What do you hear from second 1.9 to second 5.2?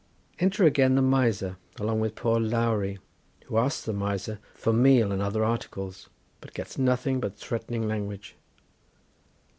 with poor Lowry, who asks the Miser for meal,